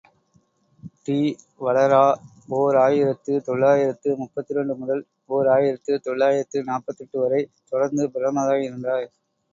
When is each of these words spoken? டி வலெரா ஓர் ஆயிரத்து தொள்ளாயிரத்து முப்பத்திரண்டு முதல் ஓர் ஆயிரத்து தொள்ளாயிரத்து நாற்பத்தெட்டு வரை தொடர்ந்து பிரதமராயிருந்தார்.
டி 1.03 1.17
வலெரா 1.65 1.99
ஓர் 2.59 2.77
ஆயிரத்து 2.77 3.33
தொள்ளாயிரத்து 3.49 4.15
முப்பத்திரண்டு 4.23 4.75
முதல் 4.75 5.03
ஓர் 5.29 5.49
ஆயிரத்து 5.57 6.01
தொள்ளாயிரத்து 6.01 6.63
நாற்பத்தெட்டு 6.63 7.19
வரை 7.19 7.41
தொடர்ந்து 7.69 8.05
பிரதமராயிருந்தார். 8.15 9.07